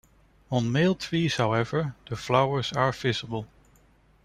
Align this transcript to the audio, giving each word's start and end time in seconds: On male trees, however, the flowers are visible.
On 0.49 0.71
male 0.71 0.95
trees, 0.95 1.35
however, 1.35 1.93
the 2.09 2.15
flowers 2.15 2.73
are 2.73 2.91
visible. 2.91 3.45